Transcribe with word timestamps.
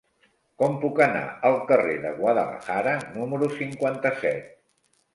Com 0.61 0.79
puc 0.85 1.01
anar 1.07 1.21
al 1.51 1.59
carrer 1.73 1.99
de 2.07 2.15
Guadalajara 2.23 2.97
número 3.23 3.55
cinquanta-set? 3.63 4.55